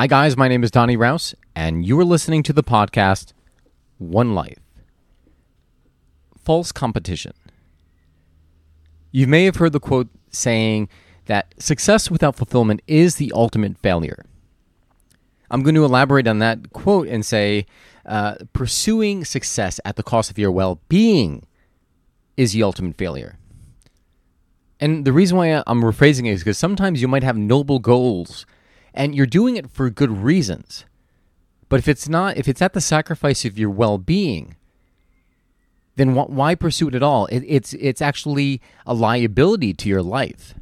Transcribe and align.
Hi, 0.00 0.06
guys. 0.06 0.36
My 0.36 0.46
name 0.46 0.62
is 0.62 0.70
Donny 0.70 0.96
Raus, 0.96 1.34
and 1.56 1.84
you 1.84 1.98
are 1.98 2.04
listening 2.04 2.44
to 2.44 2.52
the 2.52 2.62
podcast 2.62 3.32
One 3.98 4.32
Life 4.32 4.60
False 6.40 6.70
Competition. 6.70 7.32
You 9.10 9.26
may 9.26 9.44
have 9.44 9.56
heard 9.56 9.72
the 9.72 9.80
quote 9.80 10.06
saying 10.30 10.88
that 11.26 11.52
success 11.60 12.12
without 12.12 12.36
fulfillment 12.36 12.80
is 12.86 13.16
the 13.16 13.32
ultimate 13.34 13.76
failure. 13.76 14.24
I'm 15.50 15.64
going 15.64 15.74
to 15.74 15.84
elaborate 15.84 16.28
on 16.28 16.38
that 16.38 16.72
quote 16.72 17.08
and 17.08 17.26
say 17.26 17.66
uh, 18.06 18.36
pursuing 18.52 19.24
success 19.24 19.80
at 19.84 19.96
the 19.96 20.04
cost 20.04 20.30
of 20.30 20.38
your 20.38 20.52
well 20.52 20.80
being 20.88 21.44
is 22.36 22.52
the 22.52 22.62
ultimate 22.62 22.96
failure. 22.96 23.36
And 24.78 25.04
the 25.04 25.12
reason 25.12 25.38
why 25.38 25.60
I'm 25.66 25.82
rephrasing 25.82 26.28
it 26.28 26.34
is 26.34 26.44
because 26.44 26.56
sometimes 26.56 27.02
you 27.02 27.08
might 27.08 27.24
have 27.24 27.36
noble 27.36 27.80
goals 27.80 28.46
and 28.94 29.14
you're 29.14 29.26
doing 29.26 29.56
it 29.56 29.70
for 29.70 29.90
good 29.90 30.10
reasons. 30.10 30.84
But 31.68 31.78
if 31.78 31.88
it's 31.88 32.08
not, 32.08 32.36
if 32.36 32.48
it's 32.48 32.62
at 32.62 32.72
the 32.72 32.80
sacrifice 32.80 33.44
of 33.44 33.58
your 33.58 33.70
well-being, 33.70 34.56
then 35.96 36.14
wh- 36.14 36.30
why 36.30 36.54
pursue 36.54 36.88
it 36.88 36.94
at 36.94 37.02
all? 37.02 37.26
It, 37.26 37.40
it's 37.46 37.74
it's 37.74 38.00
actually 38.00 38.62
a 38.86 38.94
liability 38.94 39.74
to 39.74 39.88
your 39.88 40.02
life. 40.02 40.54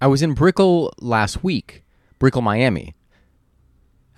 I 0.00 0.08
was 0.08 0.22
in 0.22 0.34
Brickell 0.34 0.92
last 1.00 1.44
week, 1.44 1.84
Brickell, 2.18 2.42
Miami. 2.42 2.94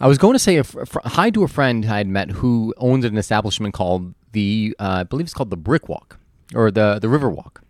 I 0.01 0.07
was 0.07 0.17
going 0.17 0.33
to 0.33 0.39
say 0.39 0.63
fr- 0.63 1.01
hi 1.05 1.29
to 1.31 1.45
a 1.45 1.49
friend 1.49 1.85
I 1.85 1.99
had 1.99 2.09
met 2.09 2.31
who 2.31 2.73
owns 2.79 3.05
an 3.05 3.19
establishment 3.19 3.75
called 3.75 4.15
the, 4.33 4.75
uh, 4.79 5.01
I 5.01 5.03
believe 5.05 5.27
it's 5.27 5.35
called 5.35 5.51
the 5.51 5.57
Brick 5.57 5.89
Walk 5.89 6.19
or 6.55 6.71
the 6.71 6.99
the 6.99 7.09
River 7.09 7.29
Walk. 7.29 7.64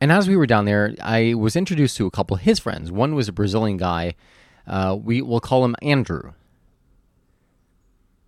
And 0.00 0.12
as 0.12 0.28
we 0.28 0.36
were 0.36 0.46
down 0.46 0.64
there, 0.64 0.94
I 1.02 1.34
was 1.34 1.56
introduced 1.56 1.96
to 1.96 2.06
a 2.06 2.10
couple 2.10 2.36
of 2.36 2.42
his 2.42 2.58
friends. 2.58 2.92
One 2.92 3.14
was 3.14 3.28
a 3.28 3.32
Brazilian 3.32 3.76
guy. 3.76 4.14
Uh, 4.66 4.96
we 5.00 5.22
will 5.22 5.40
call 5.40 5.64
him 5.64 5.74
Andrew. 5.82 6.32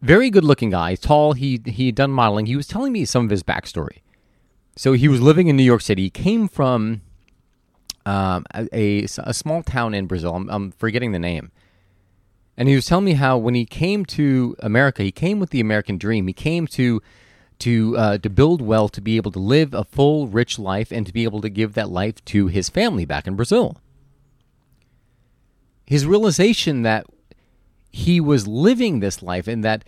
Very 0.03 0.31
good 0.31 0.45
looking 0.45 0.71
guy, 0.71 0.95
tall. 0.95 1.35
He 1.35 1.61
he 1.67 1.87
had 1.87 1.95
done 1.95 2.11
modeling. 2.11 2.47
He 2.47 2.57
was 2.57 2.67
telling 2.67 2.93
me 2.93 3.05
some 3.05 3.25
of 3.25 3.31
his 3.31 3.43
backstory. 3.43 3.99
So 4.75 4.95
he 4.95 5.09
was 5.09 5.21
living 5.21 5.49
in 5.49 5.57
New 5.57 5.63
York 5.63 5.83
City. 5.83 6.05
He 6.05 6.11
came 6.11 6.49
from 6.49 7.03
um, 8.07 8.47
a, 8.55 9.05
a 9.19 9.35
small 9.35 9.63
town 9.63 9.93
in 9.93 10.07
Brazil. 10.07 10.35
I'm, 10.35 10.49
I'm 10.49 10.71
forgetting 10.73 11.13
the 11.13 11.19
name. 11.19 11.53
And 12.57 12.69
he 12.69 12.75
was 12.75 12.87
telling 12.87 13.05
me 13.05 13.15
how 13.15 13.37
when 13.37 13.55
he 13.55 13.67
came 13.67 14.05
to 14.07 14.57
America, 14.61 15.03
he 15.03 15.13
came 15.13 15.39
with 15.39 15.51
the 15.51 15.61
American 15.61 15.99
dream. 15.99 16.27
He 16.27 16.33
came 16.33 16.67
to 16.69 17.03
to 17.61 17.97
uh, 17.97 18.19
to 18.19 18.31
build 18.31 18.61
wealth, 18.61 18.93
to 18.93 19.01
be 19.01 19.17
able 19.17 19.33
to 19.33 19.39
live 19.39 19.73
a 19.73 19.85
full, 19.85 20.27
rich 20.27 20.59
life, 20.59 20.91
and 20.91 21.07
to 21.07 21.13
be 21.13 21.25
able 21.25 21.41
to 21.41 21.49
give 21.49 21.75
that 21.75 21.89
life 21.89 22.25
to 22.27 22.49
his 22.49 22.69
family 22.69 23.05
back 23.05 23.27
in 23.27 23.37
Brazil. 23.37 23.81
His 25.87 26.07
realization 26.07 26.83
that 26.83 27.07
he 27.91 28.21
was 28.21 28.47
living 28.47 29.01
this 29.01 29.23
life 29.23 29.49
and 29.49 29.65
that 29.65 29.85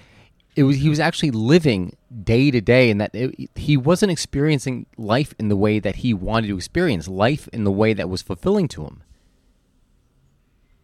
it 0.54 0.64
was 0.64 0.76
he 0.76 0.88
was 0.88 1.00
actually 1.00 1.30
living 1.30 1.96
day 2.22 2.50
to 2.50 2.60
day, 2.60 2.90
and 2.90 3.00
that 3.00 3.14
it, 3.14 3.50
he 3.54 3.76
wasn't 3.76 4.12
experiencing 4.12 4.86
life 4.96 5.34
in 5.38 5.48
the 5.48 5.56
way 5.56 5.78
that 5.78 5.96
he 5.96 6.12
wanted 6.12 6.48
to 6.48 6.56
experience 6.56 7.08
life 7.08 7.48
in 7.52 7.64
the 7.64 7.70
way 7.70 7.94
that 7.94 8.10
was 8.10 8.22
fulfilling 8.22 8.68
to 8.68 8.84
him. 8.84 9.02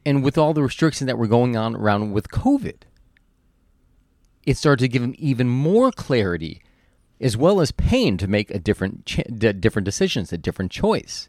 And 0.06 0.24
with 0.24 0.38
all 0.38 0.54
the 0.54 0.62
restrictions 0.62 1.06
that 1.06 1.18
were 1.18 1.26
going 1.26 1.54
on 1.54 1.76
around 1.76 2.12
with 2.12 2.30
COVID, 2.30 2.82
it 4.46 4.56
started 4.56 4.82
to 4.84 4.88
give 4.88 5.02
him 5.02 5.14
even 5.18 5.48
more 5.48 5.92
clarity 5.92 6.62
as 7.20 7.36
well 7.36 7.60
as 7.60 7.72
pain 7.72 8.16
to 8.18 8.28
make 8.28 8.50
a 8.50 8.58
different 8.58 9.04
ch- 9.06 9.24
different 9.60 9.84
decisions, 9.84 10.32
a 10.32 10.38
different 10.38 10.70
choice. 10.70 11.28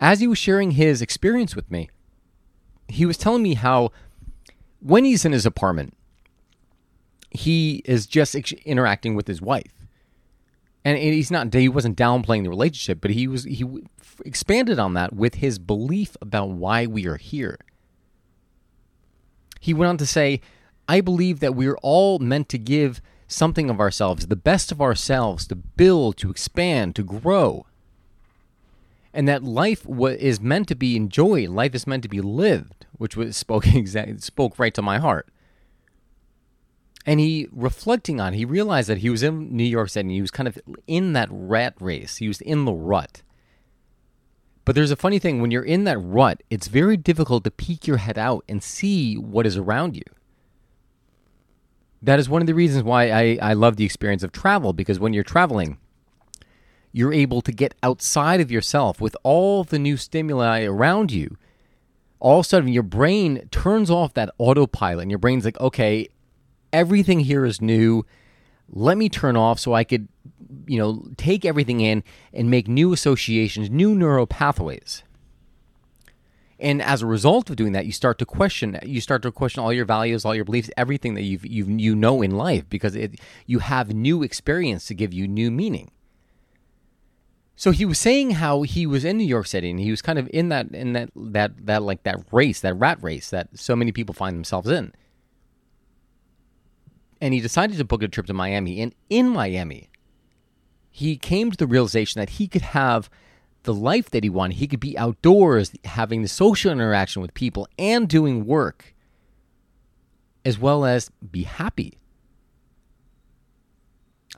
As 0.00 0.20
he 0.20 0.26
was 0.26 0.38
sharing 0.38 0.72
his 0.72 1.02
experience 1.02 1.56
with 1.56 1.70
me, 1.70 1.90
he 2.88 3.06
was 3.06 3.16
telling 3.16 3.42
me 3.42 3.54
how 3.54 3.90
when 4.80 5.04
he's 5.04 5.24
in 5.24 5.32
his 5.32 5.46
apartment, 5.46 5.96
he 7.30 7.82
is 7.84 8.06
just 8.06 8.36
ex- 8.36 8.52
interacting 8.64 9.14
with 9.14 9.26
his 9.26 9.42
wife. 9.42 9.72
And 10.84 10.96
he's 10.96 11.32
not 11.32 11.52
he 11.52 11.68
wasn't 11.68 11.98
downplaying 11.98 12.44
the 12.44 12.48
relationship, 12.48 13.00
but 13.00 13.10
he 13.10 13.26
was 13.26 13.42
he 13.42 13.64
expanded 14.24 14.78
on 14.78 14.94
that 14.94 15.12
with 15.12 15.36
his 15.36 15.58
belief 15.58 16.16
about 16.22 16.50
why 16.50 16.86
we 16.86 17.06
are 17.06 17.16
here. 17.16 17.58
He 19.58 19.74
went 19.74 19.88
on 19.88 19.96
to 19.96 20.06
say, 20.06 20.40
"I 20.86 21.00
believe 21.00 21.40
that 21.40 21.56
we 21.56 21.66
are 21.66 21.76
all 21.78 22.20
meant 22.20 22.48
to 22.50 22.58
give 22.58 23.02
something 23.26 23.70
of 23.70 23.80
ourselves, 23.80 24.26
the 24.26 24.36
best 24.36 24.70
of 24.70 24.80
ourselves, 24.80 25.46
to 25.48 25.56
build, 25.56 26.16
to 26.18 26.30
expand, 26.30 26.94
to 26.96 27.02
grow. 27.02 27.66
And 29.12 29.26
that 29.28 29.42
life 29.42 29.86
is 29.88 30.40
meant 30.40 30.68
to 30.68 30.74
be 30.74 30.96
enjoyed, 30.96 31.48
life 31.48 31.74
is 31.74 31.86
meant 31.86 32.02
to 32.02 32.08
be 32.08 32.20
lived, 32.20 32.86
which 32.92 33.16
was 33.16 33.36
spoke 33.36 33.64
spoke 34.18 34.58
right 34.58 34.74
to 34.74 34.82
my 34.82 34.98
heart. 34.98 35.28
And 37.06 37.20
he 37.20 37.48
reflecting 37.52 38.20
on, 38.20 38.34
it, 38.34 38.36
he 38.36 38.44
realized 38.44 38.88
that 38.88 38.98
he 38.98 39.10
was 39.10 39.22
in 39.22 39.56
New 39.56 39.64
York 39.64 39.90
City, 39.90 40.00
and 40.02 40.10
he 40.10 40.20
was 40.20 40.32
kind 40.32 40.48
of 40.48 40.58
in 40.86 41.12
that 41.12 41.28
rat 41.30 41.74
race. 41.80 42.16
He 42.16 42.28
was 42.28 42.40
in 42.40 42.64
the 42.64 42.72
rut. 42.72 43.22
But 44.64 44.74
there's 44.74 44.90
a 44.90 44.96
funny 44.96 45.20
thing 45.20 45.40
when 45.40 45.52
you're 45.52 45.62
in 45.62 45.84
that 45.84 45.98
rut, 45.98 46.42
it's 46.50 46.66
very 46.66 46.96
difficult 46.96 47.44
to 47.44 47.52
peek 47.52 47.86
your 47.86 47.98
head 47.98 48.18
out 48.18 48.44
and 48.48 48.60
see 48.60 49.14
what 49.14 49.46
is 49.46 49.56
around 49.56 49.94
you 49.94 50.02
that 52.02 52.18
is 52.18 52.28
one 52.28 52.42
of 52.42 52.46
the 52.46 52.54
reasons 52.54 52.84
why 52.84 53.10
I, 53.10 53.38
I 53.40 53.52
love 53.54 53.76
the 53.76 53.84
experience 53.84 54.22
of 54.22 54.32
travel 54.32 54.72
because 54.72 55.00
when 55.00 55.12
you're 55.12 55.24
traveling, 55.24 55.78
you're 56.92 57.12
able 57.12 57.42
to 57.42 57.52
get 57.52 57.74
outside 57.82 58.40
of 58.40 58.50
yourself 58.50 59.00
with 59.00 59.16
all 59.22 59.64
the 59.64 59.78
new 59.78 59.96
stimuli 59.96 60.64
around 60.64 61.12
you. 61.12 61.36
All 62.20 62.40
of 62.40 62.46
a 62.46 62.48
sudden, 62.48 62.68
your 62.68 62.82
brain 62.82 63.48
turns 63.50 63.90
off 63.90 64.14
that 64.14 64.30
autopilot, 64.38 65.02
and 65.02 65.10
your 65.10 65.18
brain's 65.18 65.44
like, 65.44 65.60
okay, 65.60 66.08
everything 66.72 67.20
here 67.20 67.44
is 67.44 67.60
new. 67.60 68.06
Let 68.70 68.96
me 68.96 69.10
turn 69.10 69.36
off 69.36 69.60
so 69.60 69.74
I 69.74 69.84
could, 69.84 70.08
you 70.66 70.78
know, 70.78 71.04
take 71.18 71.44
everything 71.44 71.80
in 71.80 72.02
and 72.32 72.50
make 72.50 72.66
new 72.66 72.94
associations, 72.94 73.68
new 73.68 73.94
neural 73.94 74.26
pathways. 74.26 75.02
And 76.58 76.80
as 76.80 77.02
a 77.02 77.06
result 77.06 77.50
of 77.50 77.56
doing 77.56 77.72
that, 77.72 77.84
you 77.84 77.92
start 77.92 78.18
to 78.18 78.26
question. 78.26 78.78
You 78.82 79.00
start 79.00 79.22
to 79.22 79.32
question 79.32 79.62
all 79.62 79.72
your 79.72 79.84
values, 79.84 80.24
all 80.24 80.34
your 80.34 80.44
beliefs, 80.44 80.70
everything 80.76 81.14
that 81.14 81.22
you 81.22 81.38
you 81.42 81.66
you 81.66 81.94
know 81.94 82.22
in 82.22 82.30
life, 82.30 82.68
because 82.68 82.96
it, 82.96 83.20
you 83.44 83.58
have 83.58 83.92
new 83.92 84.22
experience 84.22 84.86
to 84.86 84.94
give 84.94 85.12
you 85.12 85.28
new 85.28 85.50
meaning. 85.50 85.90
So 87.56 87.70
he 87.70 87.84
was 87.84 87.98
saying 87.98 88.32
how 88.32 88.62
he 88.62 88.86
was 88.86 89.04
in 89.04 89.16
New 89.16 89.24
York 89.24 89.46
City 89.46 89.70
and 89.70 89.80
he 89.80 89.90
was 89.90 90.02
kind 90.02 90.18
of 90.18 90.28
in 90.32 90.50
that 90.50 90.70
in 90.72 90.92
that 90.94 91.10
that 91.16 91.66
that 91.66 91.82
like 91.82 92.02
that 92.04 92.20
race, 92.32 92.60
that 92.60 92.74
rat 92.74 93.02
race 93.02 93.30
that 93.30 93.48
so 93.54 93.76
many 93.76 93.92
people 93.92 94.14
find 94.14 94.36
themselves 94.36 94.68
in. 94.68 94.92
And 97.20 97.32
he 97.32 97.40
decided 97.40 97.78
to 97.78 97.84
book 97.84 98.02
a 98.02 98.08
trip 98.08 98.26
to 98.26 98.34
Miami. 98.34 98.80
And 98.80 98.94
in 99.08 99.30
Miami, 99.30 99.88
he 100.90 101.16
came 101.16 101.50
to 101.50 101.56
the 101.56 101.66
realization 101.66 102.20
that 102.20 102.30
he 102.30 102.46
could 102.46 102.62
have 102.62 103.08
the 103.66 103.74
life 103.74 104.08
that 104.10 104.24
he 104.24 104.30
wanted. 104.30 104.56
He 104.56 104.66
could 104.66 104.80
be 104.80 104.96
outdoors, 104.96 105.72
having 105.84 106.22
the 106.22 106.28
social 106.28 106.72
interaction 106.72 107.20
with 107.20 107.34
people 107.34 107.68
and 107.78 108.08
doing 108.08 108.46
work, 108.46 108.94
as 110.44 110.58
well 110.58 110.86
as 110.86 111.10
be 111.30 111.42
happy. 111.42 111.98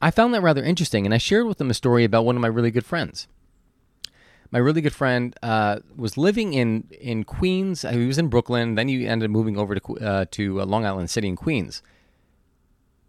I 0.03 0.11
found 0.11 0.35
that 0.35 0.43
rather 0.43 0.65
interesting, 0.65 1.05
and 1.05 1.15
I 1.15 1.19
shared 1.19 1.47
with 1.47 1.61
him 1.61 1.71
a 1.71 1.75
story 1.75 2.05
about 2.05 2.25
one 2.25 2.37
of 2.37 2.43
my 2.43 2.49
really 2.49 2.71
good 2.71 2.85
friends. 2.85 3.29
My 4.51 4.59
really 4.59 4.81
good 4.81 4.95
friend 4.95 5.37
uh, 5.43 5.81
was 5.95 6.17
living 6.17 6.55
in, 6.55 6.89
in 7.01 7.25
Queens. 7.25 7.83
He 7.83 8.07
was 8.07 8.19
in 8.19 8.29
Brooklyn. 8.29 8.77
Then 8.77 8.89
he 8.89 9.07
ended 9.07 9.29
up 9.29 9.31
moving 9.31 9.59
over 9.59 9.75
to 9.75 9.99
uh, 9.99 10.25
to 10.31 10.63
uh, 10.63 10.65
Long 10.65 10.87
Island 10.87 11.11
City 11.11 11.29
in 11.29 11.37
Queens. 11.37 11.83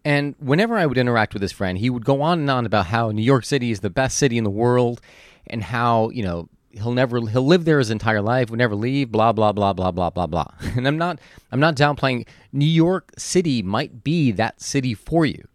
And 0.04 0.34
whenever 0.38 0.76
I 0.76 0.86
would 0.86 0.98
interact 0.98 1.34
with 1.34 1.42
this 1.42 1.52
friend, 1.52 1.78
he 1.78 1.90
would 1.90 2.04
go 2.04 2.22
on 2.22 2.40
and 2.40 2.50
on 2.50 2.66
about 2.66 2.86
how 2.86 3.10
New 3.10 3.22
York 3.22 3.44
City 3.44 3.70
is 3.70 3.80
the 3.80 3.90
best 3.90 4.16
city 4.18 4.38
in 4.38 4.44
the 4.44 4.50
world 4.50 5.00
and 5.46 5.62
how 5.62 6.10
you 6.10 6.22
know 6.22 6.48
he'll 6.70 6.92
never 6.92 7.20
he'll 7.28 7.46
live 7.46 7.64
there 7.64 7.78
his 7.78 7.90
entire 7.90 8.22
life, 8.22 8.50
will 8.50 8.56
never 8.56 8.74
leave, 8.74 9.10
blah 9.10 9.32
blah 9.32 9.52
blah 9.52 9.72
blah 9.72 9.90
blah 9.90 10.10
blah 10.10 10.26
blah. 10.26 10.46
And 10.76 10.86
I'm 10.86 10.98
not 10.98 11.20
I'm 11.50 11.60
not 11.60 11.76
downplaying. 11.76 12.26
New 12.52 12.66
York 12.66 13.12
City 13.18 13.62
might 13.62 14.04
be 14.04 14.30
that 14.32 14.60
city 14.60 14.94
for 14.94 15.26
you. 15.26 15.46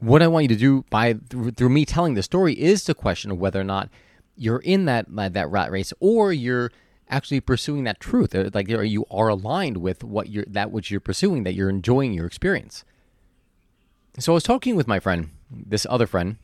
What 0.00 0.22
I 0.22 0.26
want 0.26 0.44
you 0.44 0.48
to 0.48 0.56
do 0.56 0.84
by 0.90 1.14
through, 1.14 1.52
through 1.52 1.70
me 1.70 1.84
telling 1.84 2.14
the 2.14 2.22
story 2.22 2.54
is 2.60 2.84
to 2.84 2.94
question 2.94 3.38
whether 3.38 3.60
or 3.60 3.64
not 3.64 3.88
you're 4.36 4.58
in 4.58 4.84
that 4.86 5.06
that 5.08 5.50
rat 5.50 5.70
race 5.70 5.92
or 6.00 6.32
you're 6.32 6.70
actually 7.08 7.40
pursuing 7.40 7.84
that 7.84 8.00
truth 8.00 8.34
like 8.54 8.68
you 8.68 9.04
are 9.10 9.28
aligned 9.28 9.76
with 9.76 10.02
what 10.02 10.28
you're 10.28 10.44
that 10.48 10.70
which 10.70 10.90
you're 10.90 11.00
pursuing 11.00 11.44
that 11.44 11.54
you're 11.54 11.68
enjoying 11.68 12.12
your 12.12 12.26
experience 12.26 12.84
so 14.18 14.32
i 14.32 14.34
was 14.34 14.42
talking 14.42 14.74
with 14.74 14.88
my 14.88 14.98
friend 14.98 15.30
this 15.50 15.86
other 15.88 16.06
friend 16.06 16.36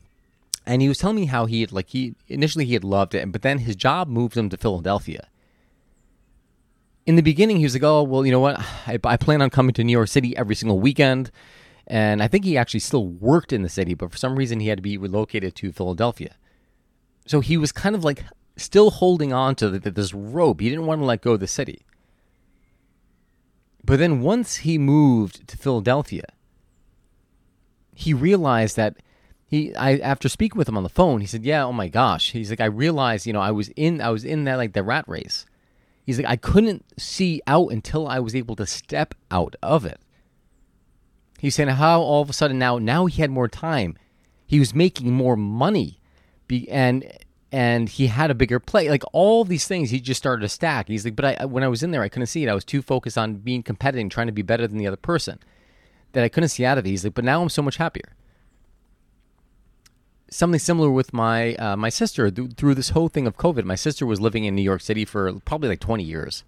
and 0.70 0.80
he 0.80 0.86
was 0.86 0.98
telling 0.98 1.16
me 1.16 1.24
how 1.24 1.46
he 1.46 1.62
had 1.62 1.72
like 1.72 1.88
he 1.88 2.14
initially 2.28 2.64
he 2.64 2.74
had 2.74 2.84
loved 2.84 3.12
it, 3.12 3.32
but 3.32 3.42
then 3.42 3.58
his 3.58 3.74
job 3.74 4.06
moved 4.06 4.36
him 4.36 4.48
to 4.50 4.56
Philadelphia. 4.56 5.26
In 7.06 7.16
the 7.16 7.22
beginning, 7.22 7.56
he 7.56 7.64
was 7.64 7.74
like, 7.74 7.82
"Oh, 7.82 8.04
well, 8.04 8.24
you 8.24 8.30
know 8.30 8.38
what? 8.38 8.56
I, 8.86 8.96
I 9.02 9.16
plan 9.16 9.42
on 9.42 9.50
coming 9.50 9.74
to 9.74 9.82
New 9.82 9.90
York 9.90 10.06
City 10.06 10.36
every 10.36 10.54
single 10.54 10.78
weekend." 10.78 11.32
And 11.88 12.22
I 12.22 12.28
think 12.28 12.44
he 12.44 12.56
actually 12.56 12.80
still 12.80 13.04
worked 13.04 13.52
in 13.52 13.62
the 13.62 13.68
city, 13.68 13.94
but 13.94 14.12
for 14.12 14.16
some 14.16 14.36
reason 14.36 14.60
he 14.60 14.68
had 14.68 14.78
to 14.78 14.82
be 14.82 14.96
relocated 14.96 15.56
to 15.56 15.72
Philadelphia. 15.72 16.36
So 17.26 17.40
he 17.40 17.56
was 17.56 17.72
kind 17.72 17.96
of 17.96 18.04
like 18.04 18.22
still 18.56 18.92
holding 18.92 19.32
on 19.32 19.56
to 19.56 19.70
the, 19.70 19.90
this 19.90 20.14
rope. 20.14 20.60
He 20.60 20.70
didn't 20.70 20.86
want 20.86 21.00
to 21.00 21.04
let 21.04 21.20
go 21.20 21.32
of 21.32 21.40
the 21.40 21.48
city. 21.48 21.84
But 23.84 23.98
then 23.98 24.20
once 24.20 24.58
he 24.58 24.78
moved 24.78 25.48
to 25.48 25.56
Philadelphia, 25.56 26.26
he 27.92 28.14
realized 28.14 28.76
that 28.76 28.98
he 29.50 29.74
I 29.74 29.98
after 29.98 30.28
speaking 30.28 30.58
with 30.58 30.68
him 30.68 30.76
on 30.76 30.84
the 30.84 30.88
phone, 30.88 31.20
he 31.20 31.26
said, 31.26 31.44
"Yeah, 31.44 31.64
oh 31.64 31.72
my 31.72 31.88
gosh." 31.88 32.30
He's 32.30 32.50
like, 32.50 32.60
"I 32.60 32.66
realized, 32.66 33.26
you 33.26 33.32
know, 33.32 33.40
I 33.40 33.50
was 33.50 33.68
in 33.70 34.00
I 34.00 34.10
was 34.10 34.24
in 34.24 34.44
that 34.44 34.54
like 34.54 34.74
the 34.74 34.84
rat 34.84 35.04
race." 35.08 35.44
He's 36.06 36.18
like, 36.18 36.28
"I 36.28 36.36
couldn't 36.36 36.84
see 37.00 37.42
out 37.48 37.72
until 37.72 38.06
I 38.06 38.20
was 38.20 38.36
able 38.36 38.54
to 38.56 38.66
step 38.66 39.12
out 39.28 39.56
of 39.60 39.84
it." 39.84 40.00
He's 41.40 41.56
saying 41.56 41.68
how 41.68 42.00
all 42.00 42.22
of 42.22 42.30
a 42.30 42.32
sudden 42.32 42.60
now 42.60 42.78
now 42.78 43.06
he 43.06 43.20
had 43.20 43.30
more 43.30 43.48
time. 43.48 43.98
He 44.46 44.60
was 44.60 44.72
making 44.72 45.12
more 45.12 45.36
money. 45.36 45.98
Be, 46.46 46.70
and 46.70 47.10
and 47.50 47.88
he 47.88 48.06
had 48.06 48.30
a 48.30 48.36
bigger 48.36 48.60
play. 48.60 48.88
Like 48.88 49.02
all 49.12 49.44
these 49.44 49.66
things, 49.66 49.90
he 49.90 49.98
just 49.98 50.18
started 50.18 50.42
to 50.42 50.48
stack. 50.48 50.86
He's 50.86 51.04
like, 51.04 51.16
but 51.16 51.40
I, 51.40 51.44
when 51.46 51.64
I 51.64 51.68
was 51.68 51.82
in 51.82 51.90
there, 51.90 52.02
I 52.02 52.08
couldn't 52.08 52.26
see 52.26 52.44
it. 52.44 52.48
I 52.48 52.54
was 52.54 52.64
too 52.64 52.82
focused 52.82 53.18
on 53.18 53.34
being 53.36 53.64
competitive, 53.64 54.10
trying 54.10 54.28
to 54.28 54.32
be 54.32 54.42
better 54.42 54.68
than 54.68 54.78
the 54.78 54.86
other 54.86 54.96
person, 54.96 55.40
that 56.12 56.22
I 56.22 56.28
couldn't 56.28 56.50
see 56.50 56.64
out 56.64 56.78
of 56.78 56.86
it. 56.86 56.90
He's 56.90 57.02
like, 57.02 57.14
but 57.14 57.24
now 57.24 57.42
I'm 57.42 57.48
so 57.48 57.62
much 57.62 57.78
happier. 57.78 58.14
Something 60.30 60.60
similar 60.60 60.90
with 60.90 61.12
my 61.12 61.54
uh, 61.56 61.76
my 61.76 61.88
sister 61.88 62.30
th- 62.30 62.52
through 62.52 62.76
this 62.76 62.90
whole 62.90 63.08
thing 63.08 63.26
of 63.26 63.36
COVID. 63.36 63.64
My 63.64 63.74
sister 63.74 64.06
was 64.06 64.20
living 64.20 64.44
in 64.44 64.54
New 64.54 64.62
York 64.62 64.80
City 64.80 65.04
for 65.04 65.32
probably 65.40 65.68
like 65.68 65.80
20 65.80 66.04
years, 66.04 66.44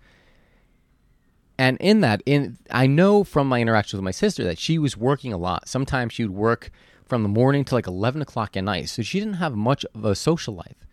and 1.58 1.76
in 1.80 2.00
that, 2.00 2.22
in 2.24 2.58
I 2.70 2.86
know 2.86 3.24
from 3.24 3.48
my 3.48 3.60
interactions 3.60 3.98
with 3.98 4.04
my 4.04 4.12
sister 4.12 4.44
that 4.44 4.58
she 4.58 4.78
was 4.78 4.96
working 4.96 5.32
a 5.32 5.36
lot. 5.36 5.68
Sometimes 5.68 6.12
she 6.12 6.24
would 6.24 6.36
work 6.36 6.70
from 7.04 7.24
the 7.24 7.28
morning 7.28 7.64
to 7.64 7.74
like 7.74 7.86
11 7.86 8.22
o'clock 8.22 8.56
at 8.56 8.64
night, 8.64 8.88
so 8.88 9.02
she 9.02 9.18
didn't 9.18 9.34
have 9.34 9.54
much 9.54 9.84
of 9.94 10.04
a 10.04 10.14
social 10.14 10.54
life. 10.54 10.86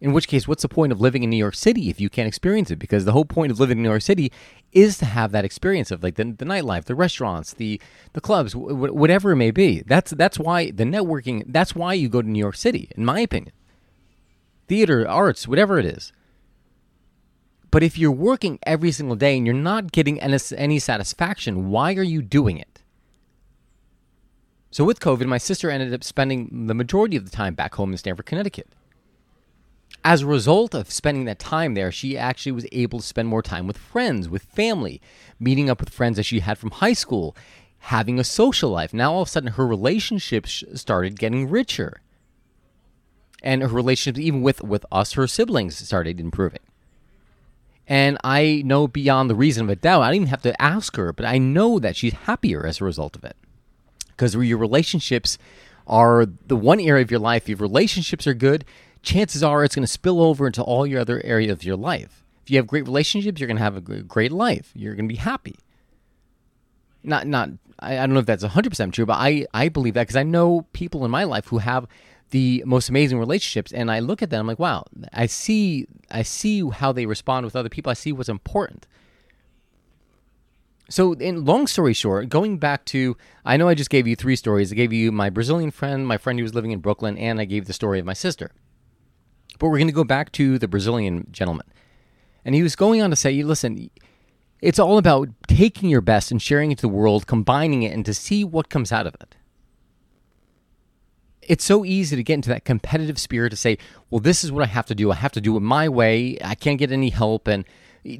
In 0.00 0.12
which 0.12 0.28
case, 0.28 0.46
what's 0.46 0.62
the 0.62 0.68
point 0.68 0.92
of 0.92 1.00
living 1.00 1.24
in 1.24 1.30
New 1.30 1.36
York 1.36 1.56
City 1.56 1.90
if 1.90 2.00
you 2.00 2.08
can't 2.08 2.28
experience 2.28 2.70
it? 2.70 2.78
Because 2.78 3.04
the 3.04 3.12
whole 3.12 3.24
point 3.24 3.50
of 3.50 3.58
living 3.58 3.78
in 3.78 3.82
New 3.82 3.88
York 3.88 4.02
City 4.02 4.30
is 4.72 4.96
to 4.98 5.04
have 5.04 5.32
that 5.32 5.44
experience 5.44 5.90
of 5.90 6.04
like 6.04 6.14
the, 6.14 6.24
the 6.24 6.44
nightlife, 6.44 6.84
the 6.84 6.94
restaurants, 6.94 7.52
the 7.52 7.80
the 8.12 8.20
clubs, 8.20 8.52
w- 8.52 8.92
whatever 8.92 9.32
it 9.32 9.36
may 9.36 9.50
be. 9.50 9.82
That's 9.86 10.12
that's 10.12 10.38
why 10.38 10.70
the 10.70 10.84
networking. 10.84 11.44
That's 11.48 11.74
why 11.74 11.94
you 11.94 12.08
go 12.08 12.22
to 12.22 12.28
New 12.28 12.38
York 12.38 12.54
City, 12.54 12.90
in 12.96 13.04
my 13.04 13.20
opinion. 13.20 13.52
Theater, 14.68 15.08
arts, 15.08 15.48
whatever 15.48 15.78
it 15.78 15.86
is. 15.86 16.12
But 17.70 17.82
if 17.82 17.98
you're 17.98 18.12
working 18.12 18.58
every 18.62 18.92
single 18.92 19.16
day 19.16 19.36
and 19.36 19.46
you're 19.46 19.54
not 19.54 19.92
getting 19.92 20.20
any, 20.20 20.38
any 20.56 20.78
satisfaction, 20.78 21.70
why 21.70 21.94
are 21.94 22.02
you 22.02 22.22
doing 22.22 22.56
it? 22.56 22.82
So 24.70 24.84
with 24.84 25.00
COVID, 25.00 25.26
my 25.26 25.38
sister 25.38 25.70
ended 25.70 25.92
up 25.92 26.04
spending 26.04 26.66
the 26.66 26.74
majority 26.74 27.16
of 27.16 27.24
the 27.24 27.34
time 27.34 27.54
back 27.54 27.74
home 27.74 27.90
in 27.90 27.98
Stamford, 27.98 28.26
Connecticut 28.26 28.68
as 30.04 30.22
a 30.22 30.26
result 30.26 30.74
of 30.74 30.90
spending 30.90 31.24
that 31.24 31.38
time 31.38 31.74
there, 31.74 31.92
she 31.92 32.16
actually 32.16 32.52
was 32.52 32.66
able 32.72 33.00
to 33.00 33.06
spend 33.06 33.28
more 33.28 33.42
time 33.42 33.66
with 33.66 33.76
friends, 33.76 34.28
with 34.28 34.42
family, 34.42 35.00
meeting 35.38 35.68
up 35.68 35.80
with 35.80 35.90
friends 35.90 36.16
that 36.16 36.22
she 36.24 36.40
had 36.40 36.58
from 36.58 36.70
high 36.70 36.92
school, 36.92 37.36
having 37.80 38.18
a 38.18 38.24
social 38.24 38.70
life. 38.70 38.94
Now, 38.94 39.12
all 39.12 39.22
of 39.22 39.28
a 39.28 39.30
sudden, 39.30 39.52
her 39.52 39.66
relationships 39.66 40.64
started 40.74 41.18
getting 41.18 41.48
richer. 41.48 42.00
And 43.42 43.62
her 43.62 43.68
relationships, 43.68 44.18
even 44.18 44.42
with, 44.42 44.62
with 44.62 44.84
us, 44.90 45.12
her 45.12 45.26
siblings, 45.26 45.76
started 45.76 46.18
improving. 46.18 46.60
And 47.86 48.18
I 48.22 48.62
know 48.64 48.86
beyond 48.86 49.30
the 49.30 49.34
reason 49.34 49.64
of 49.64 49.70
a 49.70 49.76
doubt, 49.76 50.02
I 50.02 50.08
don't 50.08 50.16
even 50.16 50.28
have 50.28 50.42
to 50.42 50.60
ask 50.60 50.96
her, 50.96 51.12
but 51.12 51.24
I 51.24 51.38
know 51.38 51.78
that 51.78 51.96
she's 51.96 52.12
happier 52.12 52.66
as 52.66 52.80
a 52.80 52.84
result 52.84 53.16
of 53.16 53.24
it. 53.24 53.36
Because 54.08 54.34
your 54.34 54.58
relationships 54.58 55.38
are 55.86 56.26
the 56.26 56.56
one 56.56 56.80
area 56.80 57.02
of 57.02 57.10
your 57.10 57.20
life, 57.20 57.44
if 57.44 57.48
your 57.50 57.58
relationships 57.58 58.26
are 58.26 58.34
good, 58.34 58.64
chances 59.02 59.42
are 59.42 59.64
it's 59.64 59.74
going 59.74 59.84
to 59.84 59.92
spill 59.92 60.22
over 60.22 60.46
into 60.46 60.62
all 60.62 60.86
your 60.86 61.00
other 61.00 61.20
areas 61.24 61.52
of 61.52 61.64
your 61.64 61.76
life. 61.76 62.24
If 62.42 62.50
you 62.50 62.56
have 62.56 62.66
great 62.66 62.86
relationships, 62.86 63.40
you're 63.40 63.46
going 63.46 63.58
to 63.58 63.62
have 63.62 63.76
a 63.76 63.80
great 63.80 64.32
life. 64.32 64.70
You're 64.74 64.94
going 64.94 65.08
to 65.08 65.12
be 65.14 65.20
happy. 65.20 65.56
Not, 67.02 67.26
not. 67.26 67.50
I, 67.78 67.94
I 67.98 68.06
don't 68.06 68.14
know 68.14 68.20
if 68.20 68.26
that's 68.26 68.44
100% 68.44 68.92
true, 68.92 69.06
but 69.06 69.18
I, 69.18 69.46
I 69.52 69.68
believe 69.68 69.94
that 69.94 70.02
because 70.02 70.16
I 70.16 70.22
know 70.22 70.66
people 70.72 71.04
in 71.04 71.10
my 71.10 71.24
life 71.24 71.48
who 71.48 71.58
have 71.58 71.86
the 72.30 72.62
most 72.66 72.88
amazing 72.88 73.18
relationships, 73.18 73.72
and 73.72 73.90
I 73.90 74.00
look 74.00 74.22
at 74.22 74.30
them, 74.30 74.40
I'm 74.40 74.46
like, 74.46 74.58
wow, 74.58 74.84
I 75.12 75.26
see, 75.26 75.86
I 76.10 76.22
see 76.22 76.68
how 76.68 76.92
they 76.92 77.06
respond 77.06 77.44
with 77.44 77.56
other 77.56 77.68
people. 77.68 77.90
I 77.90 77.94
see 77.94 78.12
what's 78.12 78.28
important. 78.28 78.86
So, 80.90 81.12
in 81.12 81.44
long 81.44 81.66
story 81.66 81.92
short, 81.92 82.30
going 82.30 82.56
back 82.56 82.86
to, 82.86 83.14
I 83.44 83.58
know 83.58 83.68
I 83.68 83.74
just 83.74 83.90
gave 83.90 84.06
you 84.06 84.16
three 84.16 84.36
stories. 84.36 84.72
I 84.72 84.74
gave 84.74 84.92
you 84.92 85.12
my 85.12 85.28
Brazilian 85.28 85.70
friend, 85.70 86.06
my 86.06 86.16
friend 86.16 86.38
who 86.38 86.42
was 86.42 86.54
living 86.54 86.70
in 86.70 86.80
Brooklyn, 86.80 87.18
and 87.18 87.38
I 87.40 87.44
gave 87.44 87.66
the 87.66 87.74
story 87.74 87.98
of 87.98 88.06
my 88.06 88.14
sister. 88.14 88.52
But 89.58 89.68
we're 89.68 89.78
going 89.78 89.88
to 89.88 89.92
go 89.92 90.04
back 90.04 90.32
to 90.32 90.58
the 90.58 90.68
Brazilian 90.68 91.26
gentleman. 91.30 91.66
And 92.44 92.54
he 92.54 92.62
was 92.62 92.76
going 92.76 93.02
on 93.02 93.10
to 93.10 93.16
say, 93.16 93.42
listen, 93.42 93.90
it's 94.60 94.78
all 94.78 94.98
about 94.98 95.28
taking 95.46 95.88
your 95.88 96.00
best 96.00 96.30
and 96.30 96.40
sharing 96.40 96.70
it 96.72 96.78
to 96.78 96.82
the 96.82 96.88
world, 96.88 97.26
combining 97.26 97.82
it, 97.82 97.92
and 97.92 98.04
to 98.06 98.14
see 98.14 98.44
what 98.44 98.68
comes 98.68 98.92
out 98.92 99.06
of 99.06 99.14
it. 99.20 99.36
It's 101.42 101.64
so 101.64 101.84
easy 101.84 102.14
to 102.14 102.22
get 102.22 102.34
into 102.34 102.50
that 102.50 102.64
competitive 102.64 103.18
spirit 103.18 103.50
to 103.50 103.56
say, 103.56 103.78
well, 104.10 104.20
this 104.20 104.44
is 104.44 104.52
what 104.52 104.62
I 104.62 104.66
have 104.66 104.86
to 104.86 104.94
do. 104.94 105.10
I 105.10 105.14
have 105.14 105.32
to 105.32 105.40
do 105.40 105.56
it 105.56 105.60
my 105.60 105.88
way. 105.88 106.36
I 106.44 106.54
can't 106.54 106.78
get 106.78 106.92
any 106.92 107.10
help. 107.10 107.48
And 107.48 107.64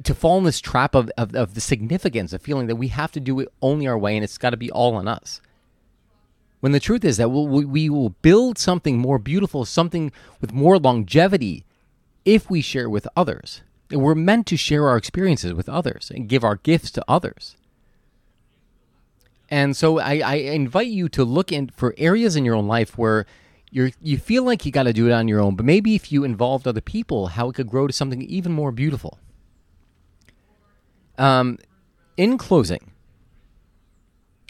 to 0.03 0.13
fall 0.13 0.37
in 0.39 0.43
this 0.43 0.59
trap 0.59 0.95
of, 0.95 1.11
of, 1.17 1.35
of 1.35 1.53
the 1.53 1.61
significance 1.61 2.33
of 2.33 2.41
feeling 2.41 2.67
that 2.67 2.75
we 2.75 2.89
have 2.89 3.11
to 3.13 3.19
do 3.19 3.39
it 3.39 3.49
only 3.61 3.87
our 3.87 3.97
way 3.97 4.15
and 4.15 4.23
it's 4.23 4.37
got 4.37 4.49
to 4.51 4.57
be 4.57 4.71
all 4.71 4.95
on 4.95 5.07
us. 5.07 5.41
When 6.59 6.71
the 6.73 6.79
truth 6.79 7.05
is 7.05 7.17
that 7.17 7.29
we'll, 7.29 7.47
we 7.47 7.89
will 7.89 8.09
build 8.09 8.57
something 8.57 8.97
more 8.97 9.17
beautiful, 9.17 9.65
something 9.65 10.11
with 10.41 10.51
more 10.51 10.77
longevity 10.77 11.63
if 12.25 12.49
we 12.49 12.61
share 12.61 12.89
with 12.89 13.07
others. 13.15 13.61
And 13.91 14.01
we're 14.01 14.15
meant 14.15 14.45
to 14.47 14.57
share 14.57 14.87
our 14.87 14.97
experiences 14.97 15.53
with 15.53 15.69
others 15.69 16.11
and 16.13 16.27
give 16.27 16.43
our 16.43 16.57
gifts 16.57 16.91
to 16.91 17.05
others. 17.07 17.55
And 19.49 19.75
so 19.75 19.99
I, 19.99 20.21
I 20.23 20.35
invite 20.35 20.87
you 20.87 21.09
to 21.09 21.23
look 21.23 21.51
in 21.51 21.69
for 21.75 21.95
areas 21.97 22.35
in 22.35 22.45
your 22.45 22.55
own 22.55 22.67
life 22.67 22.97
where 22.97 23.25
you 23.71 23.91
you 24.01 24.17
feel 24.17 24.43
like 24.43 24.65
you 24.65 24.71
got 24.71 24.83
to 24.83 24.93
do 24.93 25.07
it 25.07 25.11
on 25.11 25.27
your 25.27 25.39
own, 25.39 25.55
but 25.55 25.65
maybe 25.65 25.95
if 25.95 26.11
you 26.11 26.23
involved 26.23 26.67
other 26.67 26.81
people, 26.81 27.27
how 27.27 27.49
it 27.49 27.55
could 27.55 27.67
grow 27.67 27.87
to 27.87 27.93
something 27.93 28.21
even 28.23 28.51
more 28.51 28.71
beautiful. 28.71 29.19
Um, 31.17 31.57
in 32.17 32.37
closing, 32.37 32.91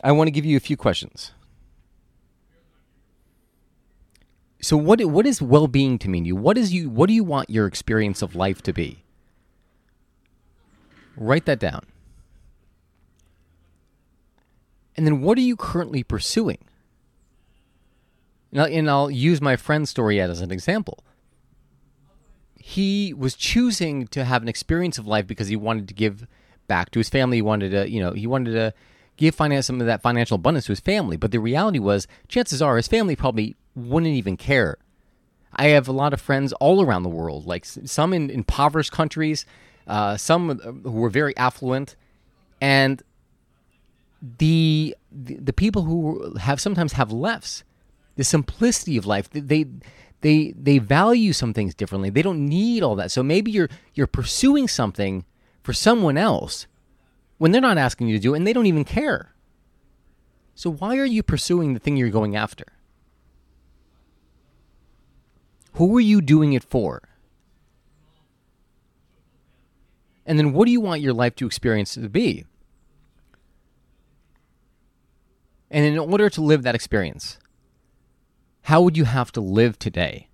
I 0.04 0.12
want 0.12 0.28
to 0.28 0.32
give 0.32 0.46
you 0.46 0.56
a 0.56 0.62
few 0.62 0.78
questions. 0.78 1.32
So 4.62 4.76
what 4.76 5.04
what 5.06 5.26
is 5.26 5.42
well-being 5.42 5.98
to 6.00 6.10
mean 6.10 6.24
to 6.24 6.28
you? 6.30 6.36
What 6.36 6.58
is 6.58 6.74
you 6.74 6.90
what 6.90 7.08
do 7.08 7.14
you 7.14 7.24
want 7.24 7.50
your 7.50 7.66
experience 7.66 8.22
of 8.22 8.36
life 8.36 8.62
to 8.64 8.74
be? 8.74 9.04
Write 11.16 11.46
that 11.46 11.60
down. 11.60 11.86
And 14.96 15.06
then 15.06 15.22
what 15.22 15.38
are 15.38 15.42
you 15.42 15.56
currently 15.56 16.04
pursuing? 16.04 16.60
And 18.52 18.90
I'll 18.90 19.12
use 19.12 19.42
my 19.42 19.56
friend's 19.56 19.90
story 19.90 20.20
as 20.20 20.42
an 20.42 20.52
example. 20.52 21.04
He 22.56 23.14
was 23.14 23.36
choosing 23.36 24.08
to 24.08 24.26
have 24.26 24.42
an 24.42 24.50
experience 24.50 24.98
of 24.98 25.08
life 25.08 25.26
because 25.28 25.48
he 25.48 25.56
wanted 25.56 25.88
to 25.88 25.94
give 25.94 26.28
back 26.68 26.92
to 26.92 27.00
his 27.00 27.10
family. 27.10 27.38
He 27.38 27.42
wanted 27.42 27.72
to, 27.72 27.90
you 27.90 28.02
know, 28.02 28.12
he 28.12 28.28
wanted 28.28 28.52
to 28.54 28.74
give 29.18 29.36
finance 29.36 29.68
some 29.68 29.80
of 29.80 29.88
that 29.88 30.02
financial 30.02 30.36
abundance 30.36 30.66
to 30.66 30.72
his 30.72 30.80
family. 30.80 31.16
But 31.16 31.32
the 31.32 31.40
reality 31.40 31.80
was, 31.80 32.08
chances 32.28 32.62
are 32.62 32.76
his 32.76 32.88
family 32.88 33.16
probably 33.16 33.56
wouldn't 33.76 34.14
even 34.14 34.38
care. 34.38 34.78
I 35.54 35.68
have 35.70 35.88
a 35.88 35.92
lot 35.92 36.14
of 36.14 36.22
friends 36.22 36.54
all 36.54 36.82
around 36.82 37.04
the 37.04 37.10
world, 37.10 37.46
like 37.46 37.66
some 37.66 38.14
in 38.14 38.30
impoverished 38.30 38.92
countries, 38.92 39.46
uh, 39.88 40.18
some 40.18 40.60
who 40.84 40.92
were 40.92 41.10
very 41.10 41.36
affluent, 41.38 41.96
and 42.62 43.02
the, 44.38 44.96
the 45.12 45.54
people 45.54 45.84
who 45.84 46.36
have 46.36 46.62
sometimes 46.62 46.94
have 46.94 47.12
less. 47.12 47.64
The 48.16 48.24
simplicity 48.24 48.98
of 48.98 49.06
life, 49.06 49.30
they 49.32 49.66
they 50.22 50.52
they 50.52 50.78
value 50.78 51.34
some 51.34 51.54
things 51.54 51.74
differently. 51.74 52.10
They 52.10 52.22
don't 52.22 52.46
need 52.46 52.84
all 52.84 52.96
that. 52.96 53.12
So 53.12 53.24
maybe 53.24 53.52
you're 53.52 53.70
you're 53.94 54.08
pursuing 54.08 54.68
something 54.68 55.24
for 55.64 55.74
someone 55.74 56.18
else 56.18 56.68
when 57.38 57.52
they're 57.52 57.62
not 57.62 57.78
asking 57.78 58.10
you 58.10 58.18
to 58.18 58.22
do 58.22 58.34
it 58.34 58.38
and 58.38 58.48
they 58.48 58.54
don't 58.54 58.66
even 58.66 58.84
care. 58.84 59.34
So 60.56 60.70
why 60.70 60.98
are 60.98 61.06
you 61.06 61.24
pursuing 61.24 61.74
the 61.74 61.80
thing 61.80 61.96
you're 61.96 62.10
going 62.10 62.36
after? 62.36 62.66
Who 65.74 65.96
are 65.98 66.02
you 66.02 66.22
doing 66.22 66.54
it 66.54 66.64
for? 66.64 67.02
And 70.26 70.38
then 70.38 70.54
what 70.54 70.66
do 70.66 70.72
you 70.72 70.82
want 70.82 71.02
your 71.02 71.14
life 71.14 71.36
to 71.38 71.46
experience 71.46 71.96
to 71.96 72.10
be? 72.10 72.46
And 75.72 75.86
in 75.86 75.98
order 75.98 76.30
to 76.30 76.42
live 76.42 76.64
that 76.64 76.76
experience, 76.76 77.38
how 78.64 78.82
would 78.82 78.98
you 78.98 79.06
have 79.06 79.32
to 79.34 79.42
live 79.42 79.80
today? 79.80 80.28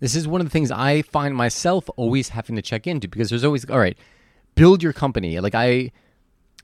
This 0.00 0.14
is 0.14 0.28
one 0.28 0.40
of 0.40 0.46
the 0.46 0.50
things 0.50 0.70
I 0.70 1.02
find 1.02 1.34
myself 1.34 1.90
always 1.96 2.30
having 2.30 2.56
to 2.56 2.62
check 2.62 2.86
into 2.86 3.08
because 3.08 3.30
there's 3.30 3.44
always, 3.44 3.68
all 3.68 3.80
right, 3.80 3.98
build 4.54 4.82
your 4.82 4.92
company. 4.92 5.38
Like 5.40 5.54
I 5.54 5.90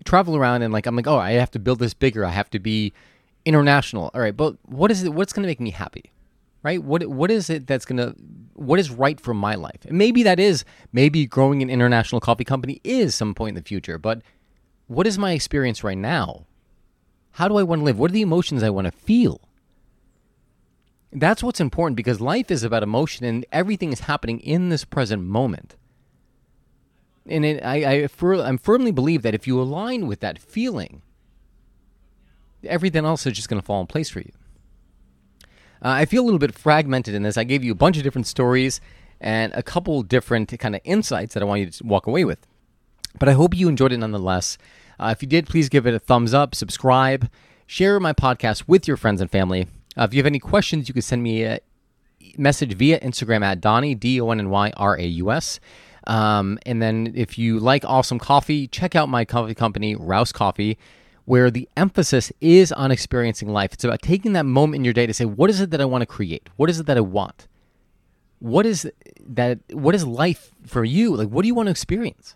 travel 0.04 0.36
around 0.36 0.62
and 0.62 0.72
like 0.72 0.86
I'm 0.86 0.96
like, 0.96 1.06
oh, 1.06 1.18
I 1.18 1.32
have 1.32 1.50
to 1.52 1.58
build 1.58 1.80
this 1.80 1.94
bigger. 1.94 2.24
I 2.24 2.30
have 2.30 2.50
to 2.50 2.58
be 2.58 2.92
international. 3.44 4.10
All 4.14 4.20
right, 4.20 4.36
but 4.36 4.56
what 4.62 4.90
is 4.90 5.02
it? 5.02 5.12
What's 5.14 5.32
going 5.32 5.42
to 5.42 5.48
make 5.48 5.60
me 5.60 5.70
happy? 5.70 6.14
right? 6.64 6.82
What 6.82 7.06
what 7.06 7.30
is 7.30 7.48
it 7.48 7.68
that's 7.68 7.84
gonna 7.84 8.14
what 8.54 8.80
is 8.80 8.90
right 8.90 9.20
for 9.20 9.32
my 9.32 9.54
life? 9.54 9.84
And 9.84 9.96
maybe 9.96 10.24
that 10.24 10.40
is 10.40 10.64
maybe 10.92 11.26
growing 11.26 11.62
an 11.62 11.70
international 11.70 12.20
coffee 12.20 12.44
company 12.44 12.80
is 12.82 13.14
some 13.14 13.34
point 13.34 13.50
in 13.50 13.62
the 13.62 13.68
future, 13.68 13.98
but 13.98 14.22
what 14.88 15.06
is 15.06 15.16
my 15.16 15.32
experience 15.32 15.84
right 15.84 15.96
now? 15.96 16.46
How 17.32 17.46
do 17.46 17.56
I 17.56 17.62
want 17.62 17.80
to 17.80 17.84
live? 17.84 17.98
What 17.98 18.10
are 18.10 18.14
the 18.14 18.22
emotions 18.22 18.62
I 18.62 18.70
want 18.70 18.86
to 18.86 18.92
feel? 18.92 19.40
That's 21.12 21.42
what's 21.42 21.60
important 21.60 21.96
because 21.96 22.20
life 22.20 22.50
is 22.50 22.64
about 22.64 22.82
emotion 22.82 23.24
and 23.24 23.46
everything 23.52 23.92
is 23.92 24.00
happening 24.00 24.40
in 24.40 24.68
this 24.68 24.84
present 24.84 25.22
moment. 25.22 25.76
And 27.26 27.44
it, 27.44 27.64
I, 27.64 27.82
I, 27.82 28.04
I 28.04 28.56
firmly 28.56 28.90
believe 28.90 29.22
that 29.22 29.34
if 29.34 29.46
you 29.46 29.60
align 29.60 30.06
with 30.06 30.20
that 30.20 30.38
feeling, 30.38 31.02
everything 32.66 33.04
else 33.04 33.26
is 33.26 33.34
just 33.34 33.48
going 33.48 33.60
to 33.60 33.64
fall 33.64 33.80
in 33.80 33.86
place 33.86 34.08
for 34.08 34.20
you. 34.20 34.32
Uh, 35.84 35.88
I 35.88 36.04
feel 36.06 36.22
a 36.22 36.26
little 36.26 36.38
bit 36.38 36.54
fragmented 36.54 37.14
in 37.14 37.22
this. 37.22 37.36
I 37.36 37.44
gave 37.44 37.62
you 37.62 37.72
a 37.72 37.76
bunch 37.76 37.96
of 37.96 38.02
different 38.02 38.26
stories 38.26 38.80
and 39.20 39.52
a 39.54 39.62
couple 39.62 40.02
different 40.02 40.58
kind 40.58 40.74
of 40.74 40.80
insights 40.84 41.34
that 41.34 41.42
I 41.42 41.46
want 41.46 41.60
you 41.60 41.70
to 41.70 41.86
walk 41.86 42.06
away 42.06 42.24
with. 42.24 42.46
But 43.18 43.28
I 43.28 43.32
hope 43.32 43.56
you 43.56 43.68
enjoyed 43.68 43.92
it 43.92 43.98
nonetheless. 43.98 44.58
Uh, 44.98 45.14
if 45.16 45.22
you 45.22 45.28
did, 45.28 45.46
please 45.46 45.68
give 45.68 45.86
it 45.86 45.94
a 45.94 45.98
thumbs 45.98 46.34
up, 46.34 46.54
subscribe, 46.54 47.28
share 47.66 48.00
my 48.00 48.12
podcast 48.12 48.64
with 48.66 48.88
your 48.88 48.96
friends 48.96 49.20
and 49.20 49.30
family. 49.30 49.66
Uh, 49.96 50.04
if 50.04 50.14
you 50.14 50.18
have 50.18 50.26
any 50.26 50.38
questions, 50.38 50.88
you 50.88 50.94
can 50.94 51.02
send 51.02 51.22
me 51.22 51.44
a 51.44 51.60
message 52.36 52.74
via 52.74 52.98
Instagram 53.00 53.44
at 53.44 53.60
Donny, 53.60 53.94
D 53.94 54.20
O 54.20 54.30
N 54.30 54.40
N 54.40 54.50
Y 54.50 54.72
R 54.76 54.98
A 54.98 55.04
U 55.04 55.30
S. 55.30 55.60
Um, 56.06 56.58
and 56.66 56.82
then 56.82 57.12
if 57.14 57.38
you 57.38 57.58
like 57.58 57.84
awesome 57.84 58.18
coffee, 58.18 58.66
check 58.66 58.94
out 58.94 59.08
my 59.08 59.24
coffee 59.24 59.54
company, 59.54 59.96
Raus 59.96 60.32
Coffee, 60.32 60.78
where 61.24 61.50
the 61.50 61.68
emphasis 61.76 62.30
is 62.40 62.70
on 62.72 62.90
experiencing 62.90 63.48
life. 63.48 63.72
It's 63.72 63.84
about 63.84 64.02
taking 64.02 64.34
that 64.34 64.44
moment 64.44 64.80
in 64.80 64.84
your 64.84 64.92
day 64.94 65.06
to 65.06 65.14
say, 65.14 65.24
what 65.24 65.50
is 65.50 65.60
it 65.60 65.70
that 65.70 65.80
I 65.80 65.84
want 65.84 66.02
to 66.02 66.06
create? 66.06 66.50
What 66.56 66.68
is 66.68 66.78
it 66.78 66.86
that 66.86 66.96
I 66.98 67.00
want? 67.00 67.48
What 68.40 68.66
is 68.66 68.90
that? 69.26 69.58
What 69.70 69.94
is 69.94 70.04
life 70.04 70.50
for 70.66 70.84
you? 70.84 71.16
Like, 71.16 71.28
what 71.28 71.42
do 71.42 71.48
you 71.48 71.54
want 71.54 71.68
to 71.68 71.70
experience? 71.70 72.34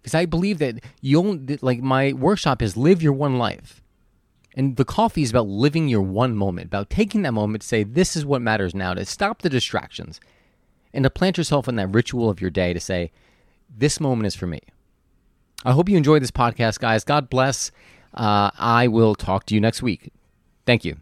Because 0.00 0.14
I 0.14 0.24
believe 0.24 0.58
that 0.58 0.82
you 1.02 1.18
only, 1.18 1.58
like 1.60 1.80
my 1.80 2.12
workshop 2.14 2.62
is 2.62 2.76
live 2.76 3.02
your 3.02 3.12
one 3.12 3.36
life. 3.36 3.82
And 4.56 4.76
the 4.76 4.84
coffee 4.84 5.22
is 5.22 5.30
about 5.30 5.46
living 5.46 5.88
your 5.88 6.00
one 6.02 6.34
moment, 6.34 6.68
about 6.68 6.88
taking 6.88 7.22
that 7.22 7.32
moment 7.32 7.62
to 7.62 7.68
say, 7.68 7.82
this 7.84 8.16
is 8.16 8.24
what 8.24 8.40
matters 8.40 8.74
now, 8.74 8.94
to 8.94 9.04
stop 9.04 9.42
the 9.42 9.50
distractions 9.50 10.18
and 10.92 11.04
to 11.04 11.10
plant 11.10 11.36
yourself 11.36 11.68
in 11.68 11.76
that 11.76 11.88
ritual 11.88 12.30
of 12.30 12.40
your 12.40 12.50
day 12.50 12.72
to 12.72 12.80
say, 12.80 13.12
this 13.76 14.00
moment 14.00 14.26
is 14.26 14.34
for 14.34 14.46
me. 14.46 14.60
I 15.64 15.72
hope 15.72 15.88
you 15.88 15.96
enjoyed 15.96 16.22
this 16.22 16.30
podcast, 16.30 16.78
guys. 16.78 17.04
God 17.04 17.28
bless. 17.28 17.70
Uh, 18.14 18.50
I 18.58 18.88
will 18.88 19.14
talk 19.14 19.46
to 19.46 19.54
you 19.54 19.60
next 19.60 19.82
week. 19.82 20.12
Thank 20.66 20.84
you. 20.84 20.96